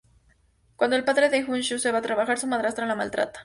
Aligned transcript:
Cuando 0.77 0.95
el 0.95 1.03
padre 1.03 1.29
de 1.29 1.43
Jung 1.43 1.61
Suh 1.61 1.77
se 1.77 1.91
va 1.91 1.99
a 1.99 2.07
trabajar, 2.07 2.39
su 2.39 2.47
madrastra 2.47 2.87
la 2.87 2.95
maltrata. 2.95 3.39